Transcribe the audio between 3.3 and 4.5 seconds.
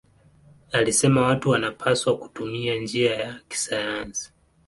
kisayansi.